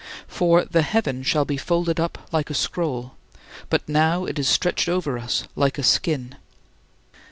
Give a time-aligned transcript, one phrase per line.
[0.27, 3.11] For "the heaven shall be folded up like a scroll";
[3.69, 6.37] but now it is stretched over us like a skin.